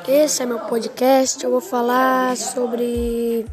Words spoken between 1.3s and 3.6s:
Eu vou falar sobre